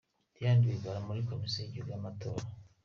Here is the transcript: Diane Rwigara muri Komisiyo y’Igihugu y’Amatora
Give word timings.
Diane 0.33 0.61
Rwigara 0.63 0.99
muri 1.07 1.27
Komisiyo 1.29 1.57
y’Igihugu 1.61 1.89
y’Amatora 1.93 2.45